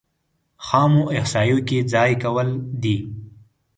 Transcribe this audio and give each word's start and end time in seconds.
خامو 0.65 1.03
احصایو 1.15 1.57
کې 1.67 1.77
ځای 1.93 2.11
کول 2.23 2.49
دي. 2.83 2.97